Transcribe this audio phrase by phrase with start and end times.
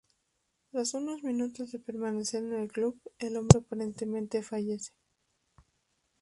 [0.71, 4.93] Tras unos minutos de permanecer en el club, el hombre aparentemente fallece.